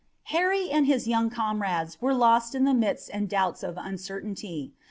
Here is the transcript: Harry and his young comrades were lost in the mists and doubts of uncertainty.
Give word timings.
Harry 0.33 0.67
and 0.71 0.87
his 0.87 1.07
young 1.07 1.29
comrades 1.29 2.01
were 2.01 2.11
lost 2.15 2.55
in 2.55 2.63
the 2.63 2.73
mists 2.73 3.07
and 3.07 3.29
doubts 3.29 3.61
of 3.61 3.77
uncertainty. 3.77 4.73